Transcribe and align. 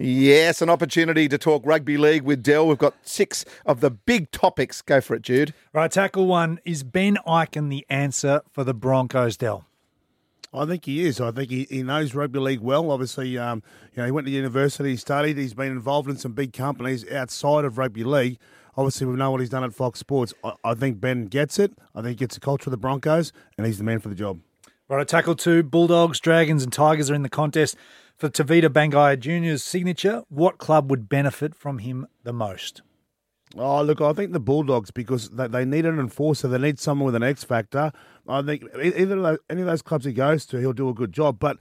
Yes, 0.00 0.62
an 0.62 0.70
opportunity 0.70 1.28
to 1.28 1.38
talk 1.38 1.66
rugby 1.66 1.96
league 1.96 2.22
with 2.22 2.40
Dell. 2.40 2.68
We've 2.68 2.78
got 2.78 2.94
six 3.02 3.44
of 3.66 3.80
the 3.80 3.90
big 3.90 4.30
topics. 4.30 4.80
Go 4.80 5.00
for 5.00 5.16
it, 5.16 5.22
Jude. 5.22 5.54
Right, 5.72 5.90
tackle 5.90 6.26
one. 6.26 6.60
Is 6.64 6.84
Ben 6.84 7.16
Ikin 7.26 7.68
the 7.68 7.84
answer 7.90 8.42
for 8.52 8.62
the 8.62 8.74
Broncos, 8.74 9.36
Dell? 9.36 9.66
I 10.54 10.66
think 10.66 10.84
he 10.84 11.04
is. 11.04 11.20
I 11.20 11.32
think 11.32 11.50
he, 11.50 11.66
he 11.68 11.82
knows 11.82 12.14
rugby 12.14 12.38
league 12.38 12.60
well. 12.60 12.92
Obviously, 12.92 13.36
um, 13.36 13.60
you 13.92 14.00
know, 14.00 14.06
he 14.06 14.12
went 14.12 14.28
to 14.28 14.32
university, 14.32 14.90
he 14.90 14.96
studied, 14.96 15.36
he's 15.36 15.54
been 15.54 15.72
involved 15.72 16.08
in 16.08 16.16
some 16.16 16.32
big 16.32 16.52
companies 16.52 17.08
outside 17.10 17.64
of 17.64 17.76
rugby 17.76 18.04
league. 18.04 18.38
Obviously, 18.76 19.06
we 19.08 19.16
know 19.16 19.32
what 19.32 19.40
he's 19.40 19.50
done 19.50 19.64
at 19.64 19.74
Fox 19.74 19.98
Sports. 19.98 20.32
I, 20.44 20.52
I 20.62 20.74
think 20.74 21.00
Ben 21.00 21.26
gets 21.26 21.58
it. 21.58 21.72
I 21.92 22.02
think 22.02 22.10
he 22.10 22.14
gets 22.14 22.36
the 22.36 22.40
culture 22.40 22.68
of 22.68 22.70
the 22.70 22.78
Broncos, 22.78 23.32
and 23.56 23.66
he's 23.66 23.78
the 23.78 23.84
man 23.84 23.98
for 23.98 24.08
the 24.08 24.14
job. 24.14 24.38
Right, 24.90 25.02
a 25.02 25.04
tackle 25.04 25.34
two. 25.34 25.62
Bulldogs, 25.62 26.18
Dragons, 26.18 26.62
and 26.62 26.72
Tigers 26.72 27.10
are 27.10 27.14
in 27.14 27.22
the 27.22 27.28
contest 27.28 27.76
for 28.16 28.30
Tavita 28.30 28.70
Pangai 28.70 29.18
Jr.'s 29.18 29.62
signature. 29.62 30.22
What 30.30 30.56
club 30.56 30.90
would 30.90 31.10
benefit 31.10 31.54
from 31.54 31.80
him 31.80 32.06
the 32.24 32.32
most? 32.32 32.80
Oh, 33.54 33.82
look, 33.82 34.00
I 34.00 34.14
think 34.14 34.32
the 34.32 34.40
Bulldogs 34.40 34.90
because 34.90 35.28
they, 35.28 35.46
they 35.46 35.66
need 35.66 35.84
an 35.84 35.98
enforcer. 35.98 36.48
They 36.48 36.56
need 36.56 36.78
someone 36.78 37.04
with 37.04 37.14
an 37.14 37.22
X 37.22 37.44
factor. 37.44 37.92
I 38.26 38.40
think 38.40 38.64
either 38.82 39.18
of 39.18 39.22
those, 39.22 39.38
any 39.50 39.60
of 39.60 39.66
those 39.66 39.82
clubs 39.82 40.06
he 40.06 40.12
goes 40.14 40.46
to, 40.46 40.58
he'll 40.58 40.72
do 40.72 40.88
a 40.88 40.94
good 40.94 41.12
job. 41.12 41.38
But 41.38 41.58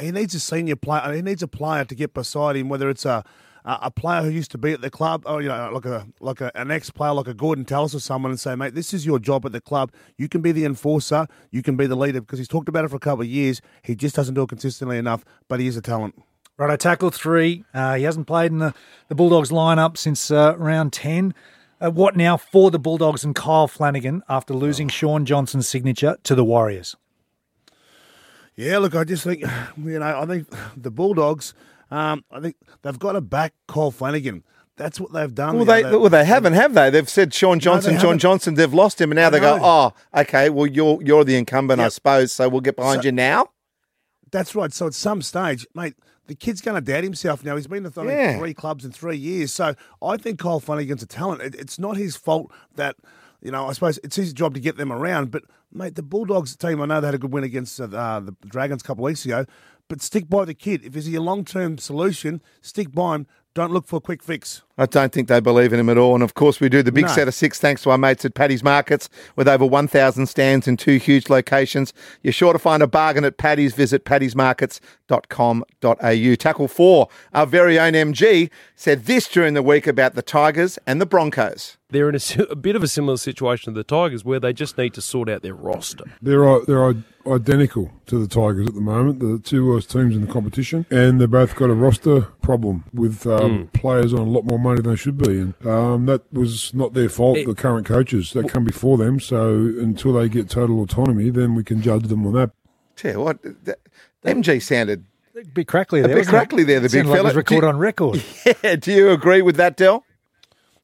he 0.00 0.10
needs 0.10 0.34
a 0.34 0.40
senior 0.40 0.74
player. 0.74 1.12
He 1.12 1.22
needs 1.22 1.44
a 1.44 1.48
player 1.48 1.84
to 1.84 1.94
get 1.94 2.14
beside 2.14 2.56
him, 2.56 2.68
whether 2.68 2.90
it's 2.90 3.04
a 3.04 3.24
a 3.66 3.90
player 3.90 4.22
who 4.22 4.30
used 4.30 4.52
to 4.52 4.58
be 4.58 4.72
at 4.72 4.80
the 4.80 4.90
club, 4.90 5.24
or 5.26 5.42
you 5.42 5.48
know, 5.48 5.70
like 5.72 5.84
a 5.84 6.06
like 6.20 6.40
a, 6.40 6.56
an 6.56 6.70
ex 6.70 6.88
player, 6.90 7.12
like 7.12 7.26
a 7.26 7.34
Gordon 7.34 7.64
Tallis 7.64 7.94
or 7.94 8.00
someone, 8.00 8.30
and 8.30 8.38
say, 8.38 8.54
mate, 8.54 8.74
this 8.74 8.94
is 8.94 9.04
your 9.04 9.18
job 9.18 9.44
at 9.44 9.52
the 9.52 9.60
club. 9.60 9.92
You 10.16 10.28
can 10.28 10.40
be 10.40 10.52
the 10.52 10.64
enforcer. 10.64 11.26
You 11.50 11.62
can 11.62 11.76
be 11.76 11.86
the 11.86 11.96
leader 11.96 12.20
because 12.20 12.38
he's 12.38 12.48
talked 12.48 12.68
about 12.68 12.84
it 12.84 12.88
for 12.88 12.96
a 12.96 13.00
couple 13.00 13.22
of 13.22 13.28
years. 13.28 13.60
He 13.82 13.96
just 13.96 14.14
doesn't 14.14 14.34
do 14.34 14.42
it 14.42 14.48
consistently 14.48 14.98
enough, 14.98 15.24
but 15.48 15.58
he 15.58 15.66
is 15.66 15.76
a 15.76 15.82
talent. 15.82 16.14
Right, 16.58 16.70
I 16.70 16.76
tackle 16.76 17.10
three. 17.10 17.64
Uh, 17.74 17.96
he 17.96 18.04
hasn't 18.04 18.26
played 18.26 18.50
in 18.50 18.58
the, 18.58 18.72
the 19.08 19.14
Bulldogs 19.14 19.50
lineup 19.50 19.98
since 19.98 20.30
uh, 20.30 20.54
round 20.56 20.92
10. 20.92 21.34
Uh, 21.78 21.90
what 21.90 22.16
now 22.16 22.38
for 22.38 22.70
the 22.70 22.78
Bulldogs 22.78 23.24
and 23.24 23.34
Kyle 23.34 23.68
Flanagan 23.68 24.22
after 24.26 24.54
losing 24.54 24.88
Shaun 24.88 25.26
Johnson's 25.26 25.68
signature 25.68 26.16
to 26.22 26.34
the 26.34 26.44
Warriors? 26.44 26.96
Yeah, 28.54 28.78
look, 28.78 28.94
I 28.94 29.04
just 29.04 29.22
think, 29.22 29.42
you 29.76 29.98
know, 29.98 30.20
I 30.20 30.24
think 30.24 30.48
the 30.74 30.90
Bulldogs, 30.90 31.52
um, 31.90 32.24
I 32.30 32.40
think 32.40 32.56
they've 32.82 32.98
got 32.98 33.12
to 33.12 33.20
back 33.20 33.54
Kyle 33.68 33.90
Flanagan. 33.90 34.44
That's 34.76 35.00
what 35.00 35.12
they've 35.12 35.34
done. 35.34 35.56
Well, 35.56 35.64
they, 35.64 35.82
well, 35.84 36.10
they 36.10 36.24
haven't, 36.26 36.52
have 36.52 36.74
they? 36.74 36.90
They've 36.90 37.08
said 37.08 37.32
Sean 37.32 37.58
Johnson, 37.60 37.94
no, 37.94 38.00
Shaun 38.00 38.18
Johnson. 38.18 38.54
They've 38.54 38.74
lost 38.74 39.00
him, 39.00 39.10
and 39.10 39.16
now 39.16 39.28
I 39.28 39.30
they 39.30 39.40
go, 39.40 39.58
oh, 39.62 39.94
okay. 40.14 40.50
Well, 40.50 40.66
you're 40.66 41.02
you're 41.02 41.24
the 41.24 41.36
incumbent, 41.36 41.80
I 41.80 41.88
suppose. 41.88 42.32
So 42.32 42.48
we'll 42.48 42.60
get 42.60 42.76
behind 42.76 43.02
So- 43.02 43.06
you 43.06 43.12
now. 43.12 43.48
That's 44.32 44.54
right. 44.54 44.72
So 44.74 44.88
at 44.88 44.94
some 44.94 45.22
stage, 45.22 45.66
mate, 45.74 45.94
the 46.26 46.34
kid's 46.34 46.60
going 46.60 46.74
to 46.74 46.80
doubt 46.80 47.04
himself 47.04 47.44
now. 47.44 47.56
He's 47.56 47.68
been 47.68 47.84
to 47.90 48.00
only 48.00 48.12
Yeah. 48.12 48.36
three 48.38 48.52
clubs 48.52 48.84
in 48.84 48.90
three 48.90 49.16
years. 49.16 49.52
So 49.52 49.74
I 50.02 50.16
think 50.18 50.40
Kyle 50.40 50.60
Flanagan's 50.60 51.02
a 51.02 51.06
talent. 51.06 51.40
It, 51.42 51.54
it's 51.54 51.78
not 51.78 51.96
his 51.96 52.16
fault 52.16 52.50
that, 52.74 52.96
you 53.40 53.52
know, 53.52 53.68
I 53.68 53.72
suppose 53.72 53.98
it's 54.02 54.16
his 54.16 54.32
job 54.32 54.52
to 54.54 54.60
get 54.60 54.76
them 54.76 54.92
around. 54.92 55.30
But, 55.30 55.44
mate, 55.72 55.94
the 55.94 56.02
Bulldogs 56.02 56.56
team, 56.56 56.82
I 56.82 56.86
know 56.86 57.00
they 57.00 57.06
had 57.06 57.14
a 57.14 57.18
good 57.18 57.32
win 57.32 57.44
against 57.44 57.80
uh, 57.80 57.86
the 57.86 58.34
Dragons 58.46 58.82
a 58.82 58.84
couple 58.84 59.04
of 59.04 59.10
weeks 59.10 59.24
ago, 59.24 59.46
but 59.88 60.02
stick 60.02 60.28
by 60.28 60.44
the 60.44 60.54
kid. 60.54 60.84
If 60.84 60.94
he's 60.94 61.12
a 61.14 61.20
long 61.20 61.44
term 61.44 61.78
solution, 61.78 62.42
stick 62.60 62.92
by 62.92 63.16
him. 63.16 63.26
Don't 63.54 63.72
look 63.72 63.86
for 63.86 63.96
a 63.96 64.00
quick 64.00 64.22
fix. 64.22 64.62
I 64.78 64.86
don't 64.86 65.12
think 65.12 65.28
they 65.28 65.40
believe 65.40 65.72
in 65.72 65.80
him 65.80 65.88
at 65.88 65.96
all. 65.96 66.14
And 66.14 66.22
of 66.22 66.34
course, 66.34 66.60
we 66.60 66.68
do 66.68 66.82
the 66.82 66.92
big 66.92 67.06
No. 67.06 67.12
set 67.12 67.28
of 67.28 67.34
six 67.34 67.58
thanks 67.58 67.82
to 67.82 67.90
our 67.90 67.98
mates 67.98 68.24
at 68.24 68.34
Paddy's 68.34 68.62
Markets 68.62 69.08
with 69.34 69.48
over 69.48 69.64
1,000 69.64 70.26
stands 70.26 70.68
in 70.68 70.76
two 70.76 70.96
huge 70.98 71.30
locations. 71.30 71.92
You're 72.22 72.32
sure 72.32 72.52
to 72.52 72.58
find 72.58 72.82
a 72.82 72.86
bargain 72.86 73.24
at 73.24 73.38
Paddy's. 73.38 73.74
Visit 73.74 74.04
paddysmarkets.com.au. 74.04 76.34
Tackle 76.36 76.68
four, 76.68 77.08
our 77.32 77.46
very 77.46 77.78
own 77.78 77.94
MG 77.94 78.50
said 78.74 79.06
this 79.06 79.28
during 79.28 79.54
the 79.54 79.62
week 79.62 79.86
about 79.86 80.14
the 80.14 80.22
Tigers 80.22 80.78
and 80.86 81.00
the 81.00 81.06
Broncos. 81.06 81.76
They're 81.88 82.08
in 82.08 82.16
a, 82.16 82.20
a 82.50 82.56
bit 82.56 82.74
of 82.74 82.82
a 82.82 82.88
similar 82.88 83.16
situation 83.16 83.72
to 83.72 83.78
the 83.78 83.84
Tigers 83.84 84.24
where 84.24 84.40
they 84.40 84.52
just 84.52 84.76
need 84.76 84.92
to 84.94 85.00
sort 85.00 85.28
out 85.28 85.42
their 85.42 85.54
roster. 85.54 86.04
They're 86.20 86.60
they're 86.64 86.94
identical 87.28 87.92
to 88.06 88.18
the 88.18 88.26
Tigers 88.26 88.66
at 88.68 88.74
the 88.74 88.80
moment. 88.80 89.20
The 89.20 89.38
two 89.38 89.64
worst 89.66 89.90
teams 89.92 90.16
in 90.16 90.26
the 90.26 90.32
competition, 90.32 90.84
and 90.90 91.20
they've 91.20 91.30
both 91.30 91.54
got 91.54 91.70
a 91.70 91.74
roster 91.74 92.22
problem 92.42 92.84
with 92.92 93.24
um, 93.26 93.68
players 93.72 94.12
on 94.12 94.18
a 94.20 94.24
lot 94.24 94.44
more 94.44 94.58
money 94.66 94.80
than 94.82 94.90
they 94.90 94.96
should 94.96 95.16
be. 95.18 95.38
And 95.40 95.66
um, 95.66 96.06
that 96.06 96.22
was 96.32 96.72
not 96.74 96.92
their 96.94 97.08
fault. 97.08 97.38
It- 97.38 97.46
the 97.46 97.54
current 97.54 97.86
coaches 97.86 98.32
that 98.32 98.48
come 98.48 98.64
before 98.64 98.98
them. 98.98 99.20
So 99.20 99.48
until 99.54 100.12
they 100.12 100.28
get 100.28 100.50
total 100.50 100.82
autonomy, 100.82 101.30
then 101.30 101.54
we 101.54 101.64
can 101.64 101.80
judge 101.82 102.04
them 102.08 102.26
on 102.26 102.32
that. 102.34 102.50
Tell 102.96 103.12
you 103.12 103.20
what, 103.20 103.38
that, 103.64 103.78
MG 104.24 104.62
sounded 104.62 105.04
A 105.36 105.44
bit 105.44 105.68
crackly 105.68 106.00
there. 106.00 106.08
bit 106.08 106.16
wasn't 106.32 106.52
it? 106.52 106.64
there, 106.64 106.80
the 106.80 106.86
It 106.86 106.92
big 106.92 107.04
sounded 107.04 107.10
like 107.10 107.20
it 107.20 107.24
was 107.24 107.34
record 107.36 107.60
Do- 107.60 107.66
on 107.68 107.78
record. 107.78 108.22
Yeah, 108.64 108.76
do 108.76 108.92
you 108.92 109.10
agree 109.10 109.42
with 109.42 109.56
that, 109.56 109.76
Dell? 109.76 110.04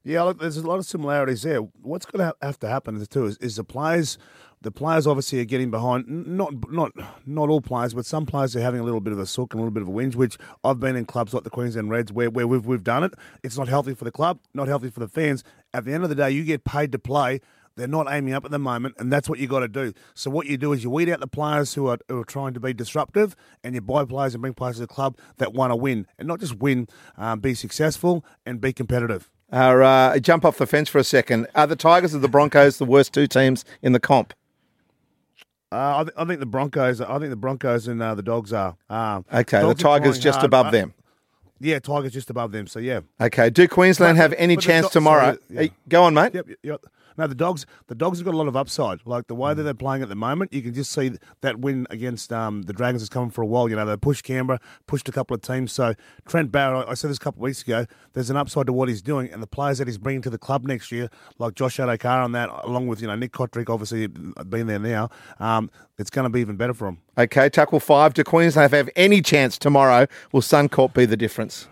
Yeah, 0.04 0.22
look, 0.22 0.40
there's 0.40 0.56
a 0.56 0.66
lot 0.66 0.78
of 0.78 0.86
similarities 0.86 1.42
there. 1.42 1.58
What's 1.58 2.06
going 2.06 2.28
to 2.28 2.36
have 2.44 2.58
to 2.60 2.68
happen 2.68 3.04
too 3.06 3.26
is, 3.26 3.36
is 3.38 3.56
the 3.56 3.62
players, 3.62 4.18
the 4.60 4.72
players 4.72 5.06
obviously 5.06 5.40
are 5.40 5.44
getting 5.44 5.70
behind. 5.70 6.06
Not 6.08 6.70
not 6.72 6.92
not 7.24 7.48
all 7.48 7.60
players, 7.60 7.94
but 7.94 8.04
some 8.04 8.26
players 8.26 8.56
are 8.56 8.60
having 8.60 8.80
a 8.80 8.84
little 8.84 9.00
bit 9.00 9.12
of 9.12 9.20
a 9.20 9.26
sook 9.26 9.54
and 9.54 9.60
a 9.60 9.62
little 9.62 9.72
bit 9.72 9.82
of 9.82 9.88
a 9.88 9.92
whinge. 9.92 10.16
Which 10.16 10.38
I've 10.64 10.80
been 10.80 10.96
in 10.96 11.04
clubs 11.04 11.32
like 11.32 11.44
the 11.44 11.50
Queensland 11.50 11.90
Reds 11.90 12.12
where, 12.12 12.30
where 12.30 12.48
we've 12.48 12.66
we've 12.66 12.82
done 12.82 13.04
it. 13.04 13.14
It's 13.44 13.56
not 13.56 13.68
healthy 13.68 13.94
for 13.94 14.04
the 14.04 14.10
club, 14.10 14.40
not 14.54 14.66
healthy 14.66 14.90
for 14.90 15.00
the 15.00 15.08
fans. 15.08 15.44
At 15.72 15.84
the 15.84 15.92
end 15.92 16.02
of 16.02 16.08
the 16.08 16.16
day, 16.16 16.30
you 16.32 16.42
get 16.42 16.64
paid 16.64 16.90
to 16.92 16.98
play. 16.98 17.40
They're 17.74 17.88
not 17.88 18.06
aiming 18.10 18.34
up 18.34 18.44
at 18.44 18.50
the 18.50 18.58
moment, 18.58 18.96
and 18.98 19.10
that's 19.10 19.28
what 19.30 19.38
you 19.38 19.46
got 19.46 19.60
to 19.60 19.68
do. 19.68 19.94
So 20.14 20.30
what 20.30 20.46
you 20.46 20.58
do 20.58 20.72
is 20.72 20.84
you 20.84 20.90
weed 20.90 21.08
out 21.08 21.20
the 21.20 21.26
players 21.26 21.72
who 21.72 21.86
are, 21.86 21.96
who 22.08 22.20
are 22.20 22.24
trying 22.24 22.52
to 22.52 22.60
be 22.60 22.74
disruptive, 22.74 23.34
and 23.64 23.74
you 23.74 23.80
buy 23.80 24.04
players 24.04 24.34
and 24.34 24.42
bring 24.42 24.52
players 24.52 24.76
to 24.76 24.82
the 24.82 24.86
club 24.86 25.16
that 25.38 25.54
want 25.54 25.70
to 25.70 25.76
win, 25.76 26.06
and 26.18 26.28
not 26.28 26.40
just 26.40 26.56
win, 26.56 26.86
um, 27.16 27.40
be 27.40 27.54
successful 27.54 28.26
and 28.44 28.60
be 28.60 28.74
competitive. 28.74 29.30
Uh, 29.52 29.56
uh, 29.56 30.18
jump 30.18 30.44
off 30.44 30.56
the 30.58 30.66
fence 30.66 30.88
for 30.88 30.98
a 30.98 31.04
second. 31.04 31.46
Are 31.54 31.66
the 31.66 31.76
Tigers 31.76 32.14
or 32.14 32.18
the 32.18 32.28
Broncos 32.28 32.78
the 32.78 32.84
worst 32.84 33.12
two 33.12 33.26
teams 33.26 33.64
in 33.82 33.92
the 33.92 34.00
comp? 34.00 34.32
Uh, 35.70 35.98
I, 35.98 36.02
th- 36.04 36.14
I 36.16 36.24
think 36.24 36.40
the 36.40 36.46
Broncos. 36.46 37.00
I 37.00 37.18
think 37.18 37.30
the 37.30 37.36
Broncos 37.36 37.88
and 37.88 38.02
uh, 38.02 38.14
the 38.14 38.22
Dogs 38.22 38.52
are. 38.52 38.76
Um, 38.90 39.24
Okay, 39.32 39.60
the 39.60 39.68
are 39.68 39.74
Tigers 39.74 40.18
just 40.18 40.42
above 40.42 40.70
them. 40.72 40.94
Yeah, 41.62 41.78
Tigers 41.78 42.12
just 42.12 42.30
above 42.30 42.52
them. 42.52 42.66
So 42.66 42.78
yeah. 42.78 43.00
Okay, 43.20 43.50
do 43.50 43.66
Queensland 43.68 44.16
But- 44.16 44.22
have 44.22 44.32
any 44.36 44.56
chance 44.56 44.86
Do- 44.86 44.92
tomorrow? 44.94 45.24
sorry, 45.34 45.38
yeah. 45.50 45.60
Hey, 45.62 45.70
Go 45.88 46.04
on, 46.04 46.14
mate. 46.14 46.34
Yep. 46.34 46.46
yep. 46.62 46.80
No, 47.18 47.26
the 47.26 47.34
dogs. 47.34 47.66
The 47.88 47.94
dogs 47.94 48.18
have 48.18 48.24
got 48.24 48.32
a 48.32 48.38
lot 48.38 48.48
of 48.48 48.56
upside. 48.56 49.00
Like 49.04 49.26
the 49.26 49.34
way 49.34 49.52
that 49.52 49.62
they're 49.62 49.74
playing 49.74 50.02
at 50.02 50.08
the 50.08 50.14
moment, 50.14 50.50
you 50.50 50.62
can 50.62 50.72
just 50.72 50.90
see 50.92 51.12
that 51.42 51.60
win 51.60 51.86
against 51.90 52.32
um, 52.32 52.62
the 52.62 52.72
Dragons 52.72 53.02
is 53.02 53.10
coming 53.10 53.28
for 53.28 53.42
a 53.42 53.46
while. 53.46 53.68
You 53.68 53.76
know, 53.76 53.84
they 53.84 53.98
pushed 53.98 54.24
Canberra, 54.24 54.58
pushed 54.86 55.10
a 55.10 55.12
couple 55.12 55.34
of 55.34 55.42
teams. 55.42 55.72
So 55.72 55.92
Trent 56.26 56.50
Barrett, 56.50 56.88
I 56.88 56.94
said 56.94 57.10
this 57.10 57.18
a 57.18 57.20
couple 57.20 57.40
of 57.40 57.44
weeks 57.44 57.60
ago. 57.60 57.84
There's 58.14 58.30
an 58.30 58.38
upside 58.38 58.64
to 58.64 58.72
what 58.72 58.88
he's 58.88 59.02
doing, 59.02 59.30
and 59.30 59.42
the 59.42 59.46
players 59.46 59.76
that 59.76 59.88
he's 59.88 59.98
bringing 59.98 60.22
to 60.22 60.30
the 60.30 60.38
club 60.38 60.64
next 60.64 60.90
year, 60.90 61.10
like 61.38 61.54
Josh 61.54 61.76
Addo-Carr 61.76 62.22
on 62.22 62.32
that, 62.32 62.48
along 62.64 62.86
with 62.86 63.02
you 63.02 63.06
know 63.08 63.14
Nick 63.14 63.32
Cotric, 63.32 63.68
obviously 63.68 64.06
been 64.06 64.66
there 64.66 64.78
now. 64.78 65.10
Um, 65.38 65.70
it's 65.98 66.08
going 66.10 66.24
to 66.24 66.30
be 66.30 66.40
even 66.40 66.56
better 66.56 66.72
for 66.72 66.88
him. 66.88 66.98
Okay, 67.18 67.48
tackle 67.50 67.80
five. 67.80 68.14
Do 68.14 68.24
Queensland 68.24 68.72
have 68.72 68.88
any 68.96 69.20
chance 69.20 69.58
tomorrow? 69.58 70.06
Will 70.32 70.40
Suncorp 70.40 70.94
be 70.94 71.04
the 71.04 71.16
difference? 71.16 71.68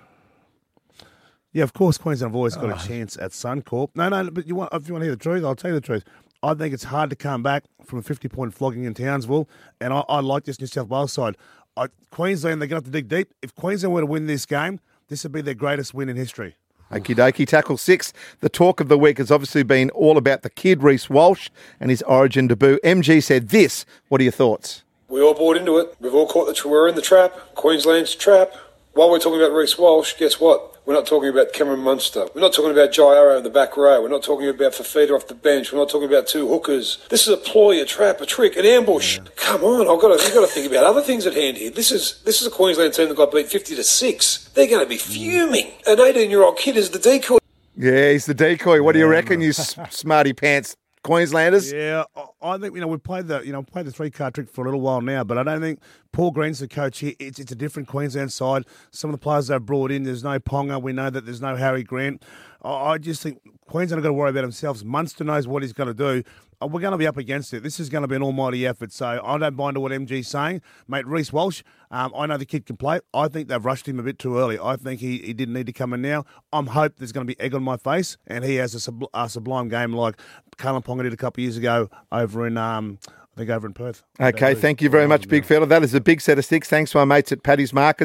Yeah, 1.52 1.64
of 1.64 1.72
course, 1.72 1.98
Queensland 1.98 2.30
have 2.32 2.36
always 2.36 2.54
got 2.56 2.70
Ah. 2.70 2.80
a 2.82 2.86
chance 2.86 3.16
at 3.16 3.30
Suncorp. 3.32 3.88
No, 3.94 4.08
no, 4.08 4.30
but 4.30 4.46
you 4.46 4.54
want 4.54 4.72
if 4.72 4.86
you 4.86 4.94
want 4.94 5.02
to 5.02 5.06
hear 5.06 5.16
the 5.16 5.22
truth, 5.22 5.44
I'll 5.44 5.56
tell 5.56 5.70
you 5.70 5.76
the 5.76 5.86
truth. 5.86 6.04
I 6.42 6.54
think 6.54 6.72
it's 6.72 6.84
hard 6.84 7.10
to 7.10 7.16
come 7.16 7.42
back 7.42 7.64
from 7.84 7.98
a 7.98 8.02
50 8.02 8.28
point 8.28 8.54
flogging 8.54 8.84
in 8.84 8.94
Townsville, 8.94 9.48
and 9.80 9.92
I, 9.92 10.00
I 10.08 10.20
like 10.20 10.44
this 10.44 10.60
New 10.60 10.66
South 10.66 10.88
Wales 10.88 11.12
side. 11.12 11.36
I, 11.76 11.86
Queensland, 12.10 12.60
they're 12.60 12.68
going 12.68 12.82
to 12.82 12.86
have 12.86 12.92
to 12.92 12.98
dig 12.98 13.08
deep. 13.08 13.32
If 13.42 13.54
Queensland 13.54 13.94
were 13.94 14.00
to 14.00 14.06
win 14.06 14.26
this 14.26 14.44
game, 14.46 14.80
this 15.08 15.22
would 15.22 15.32
be 15.32 15.40
their 15.40 15.54
greatest 15.54 15.92
win 15.94 16.08
in 16.08 16.16
history. 16.16 16.56
Okie 16.92 17.14
dokie. 17.16 17.46
Tackle 17.46 17.76
six. 17.76 18.12
The 18.40 18.48
talk 18.48 18.80
of 18.80 18.88
the 18.88 18.98
week 18.98 19.18
has 19.18 19.30
obviously 19.30 19.62
been 19.62 19.90
all 19.90 20.18
about 20.18 20.42
the 20.42 20.50
kid, 20.50 20.82
Reece 20.82 21.08
Walsh, 21.08 21.48
and 21.78 21.88
his 21.90 22.02
origin 22.02 22.46
debut. 22.48 22.78
MG 22.84 23.22
said 23.22 23.48
this. 23.50 23.84
What 24.08 24.20
are 24.20 24.24
your 24.24 24.32
thoughts? 24.32 24.82
We 25.10 25.20
all 25.20 25.34
bought 25.34 25.56
into 25.56 25.76
it. 25.78 25.94
We've 26.00 26.14
all 26.14 26.28
caught 26.28 26.46
the 26.46 26.68
we're 26.68 26.86
in 26.88 26.94
the 26.94 27.02
trap. 27.02 27.34
Queensland's 27.56 28.14
trap. 28.14 28.54
While 28.92 29.10
we're 29.10 29.18
talking 29.18 29.40
about 29.40 29.52
Reece 29.52 29.76
Walsh, 29.76 30.14
guess 30.16 30.38
what? 30.38 30.68
We're 30.86 30.94
not 30.94 31.06
talking 31.06 31.28
about 31.28 31.52
Cameron 31.52 31.80
Munster. 31.80 32.28
We're 32.34 32.40
not 32.40 32.52
talking 32.52 32.70
about 32.70 32.92
Jai 32.92 33.16
Arrow 33.16 33.36
in 33.36 33.42
the 33.42 33.50
back 33.50 33.76
row. 33.76 34.00
We're 34.02 34.08
not 34.08 34.22
talking 34.22 34.48
about 34.48 34.72
Fafita 34.72 35.10
off 35.10 35.26
the 35.26 35.34
bench. 35.34 35.72
We're 35.72 35.78
not 35.78 35.90
talking 35.90 36.08
about 36.08 36.28
two 36.28 36.48
hookers. 36.48 37.04
This 37.08 37.26
is 37.26 37.34
a 37.34 37.36
ploy, 37.36 37.82
a 37.82 37.84
trap, 37.84 38.20
a 38.20 38.26
trick, 38.26 38.56
an 38.56 38.64
ambush. 38.64 39.18
Come 39.36 39.64
on, 39.64 39.82
I've 39.82 40.00
got 40.00 40.16
to, 40.16 40.24
you've 40.24 40.34
got 40.34 40.40
to 40.40 40.52
think 40.52 40.70
about 40.70 40.84
other 40.84 41.02
things 41.02 41.26
at 41.26 41.34
hand 41.34 41.56
here. 41.56 41.70
This 41.70 41.90
is 41.90 42.22
this 42.24 42.40
is 42.40 42.46
a 42.46 42.50
Queensland 42.50 42.94
team 42.94 43.08
that 43.08 43.16
got 43.16 43.32
beat 43.32 43.48
fifty 43.48 43.74
to 43.76 43.84
six. 43.84 44.48
They're 44.54 44.68
going 44.68 44.82
to 44.82 44.88
be 44.88 44.96
fuming. 44.96 45.72
An 45.86 46.00
eighteen-year-old 46.00 46.56
kid 46.56 46.76
is 46.76 46.90
the 46.90 46.98
decoy. 46.98 47.38
Yeah, 47.76 48.12
he's 48.12 48.26
the 48.26 48.34
decoy. 48.34 48.82
What 48.82 48.92
do 48.92 48.98
you 48.98 49.06
reckon, 49.06 49.40
you 49.40 49.52
smarty 49.52 50.32
pants 50.32 50.76
Queenslanders? 51.02 51.72
Yeah, 51.72 52.04
I- 52.42 52.58
think 52.58 52.74
you 52.74 52.80
know 52.80 52.86
we've 52.86 53.02
played 53.02 53.26
the 53.26 53.40
you 53.40 53.52
know 53.52 53.62
played 53.62 53.86
the 53.86 53.90
three 53.92 54.10
card 54.10 54.34
trick 54.34 54.48
for 54.50 54.62
a 54.62 54.64
little 54.64 54.80
while 54.80 55.00
now, 55.00 55.24
but 55.24 55.38
I 55.38 55.42
don't 55.42 55.60
think 55.60 55.80
Paul 56.12 56.30
Green's 56.30 56.58
the 56.58 56.68
coach 56.68 56.98
here. 56.98 57.14
It's 57.18 57.38
it's 57.38 57.52
a 57.52 57.54
different 57.56 57.88
Queensland 57.88 58.32
side. 58.32 58.64
Some 58.90 59.08
of 59.10 59.12
the 59.12 59.22
players 59.22 59.46
they've 59.48 59.64
brought 59.64 59.90
in, 59.90 60.02
there's 60.02 60.22
no 60.24 60.38
Ponga. 60.38 60.80
We 60.80 60.92
know 60.92 61.08
that 61.08 61.24
there's 61.24 61.40
no 61.40 61.56
Harry 61.56 61.82
Grant. 61.82 62.22
I, 62.62 62.70
I 62.70 62.98
just 62.98 63.22
think 63.22 63.40
Queensland 63.66 63.98
have 63.98 64.02
got 64.04 64.08
to 64.08 64.12
worry 64.14 64.30
about 64.30 64.42
themselves. 64.42 64.84
Munster 64.84 65.24
knows 65.24 65.48
what 65.48 65.62
he's 65.62 65.72
going 65.72 65.86
to 65.88 65.94
do. 65.94 66.22
Uh, 66.62 66.66
we're 66.66 66.80
going 66.80 66.92
to 66.92 66.98
be 66.98 67.06
up 67.06 67.16
against 67.16 67.52
it. 67.54 67.62
This 67.62 67.80
is 67.80 67.88
going 67.88 68.02
to 68.02 68.08
be 68.08 68.16
an 68.16 68.22
almighty 68.22 68.66
effort. 68.66 68.92
So 68.92 69.20
I 69.24 69.38
don't 69.38 69.56
mind 69.56 69.78
what 69.78 69.92
MG's 69.92 70.28
saying, 70.28 70.62
mate. 70.86 71.06
Reece 71.06 71.32
Walsh, 71.32 71.62
um, 71.90 72.12
I 72.16 72.26
know 72.26 72.36
the 72.36 72.44
kid 72.46 72.66
can 72.66 72.76
play. 72.76 73.00
I 73.14 73.28
think 73.28 73.48
they've 73.48 73.64
rushed 73.64 73.88
him 73.88 73.98
a 73.98 74.02
bit 74.02 74.18
too 74.18 74.38
early. 74.38 74.58
I 74.58 74.76
think 74.76 75.00
he, 75.00 75.18
he 75.18 75.32
didn't 75.32 75.54
need 75.54 75.66
to 75.66 75.72
come 75.72 75.92
in 75.92 76.02
now. 76.02 76.24
I'm 76.52 76.68
hope 76.68 76.96
there's 76.96 77.12
going 77.12 77.26
to 77.26 77.34
be 77.34 77.40
egg 77.40 77.54
on 77.54 77.62
my 77.62 77.76
face, 77.76 78.16
and 78.26 78.44
he 78.44 78.56
has 78.56 78.74
a, 78.74 78.90
subl- 78.90 79.08
a 79.14 79.28
sublime 79.28 79.68
game 79.68 79.92
like 79.92 80.20
Kalyn 80.58 80.84
Ponga 80.84 81.02
did 81.02 81.12
a 81.12 81.16
couple 81.16 81.40
of 81.40 81.44
years 81.44 81.56
ago 81.56 81.88
over 82.12 82.46
in 82.46 82.56
um, 82.56 82.98
I 83.34 83.38
think 83.38 83.50
over 83.50 83.66
in 83.66 83.72
Perth. 83.72 84.02
Okay, 84.20 84.54
thank 84.54 84.82
you 84.82 84.90
very 84.90 85.06
much, 85.06 85.28
Big 85.28 85.44
Fella. 85.44 85.64
That 85.66 85.82
is 85.82 85.94
a 85.94 86.00
big 86.00 86.20
set 86.20 86.38
of 86.38 86.44
sticks. 86.44 86.68
Thanks 86.68 86.90
to 86.92 86.98
my 86.98 87.04
mates 87.04 87.30
at 87.32 87.42
Paddy's 87.42 87.72
Market. 87.72 87.98